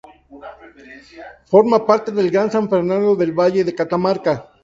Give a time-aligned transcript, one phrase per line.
[1.45, 4.49] Forma parte del Gran San Fernando del Valle de Catamarca.